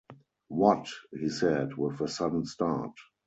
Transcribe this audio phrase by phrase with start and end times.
[0.47, 2.93] ‘What!’ he said, with a sudden start.